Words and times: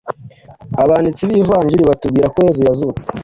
Abanditsi 0.83 1.23
b‟Ivanjili 1.29 1.83
batubwira 1.89 2.27
ko 2.33 2.37
Yezu 2.47 2.61
yazutse 2.67 3.07